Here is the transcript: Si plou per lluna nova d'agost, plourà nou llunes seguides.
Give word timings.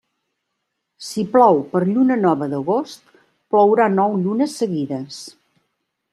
Si 1.07 1.25
plou 1.35 1.61
per 1.73 1.81
lluna 1.89 2.17
nova 2.21 2.47
d'agost, 2.55 3.15
plourà 3.53 3.87
nou 4.01 4.19
llunes 4.25 4.59
seguides. 4.65 5.23